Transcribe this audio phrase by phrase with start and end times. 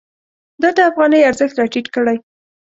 [0.61, 2.17] دا د افغانۍ ارزښت راټیټ کړی.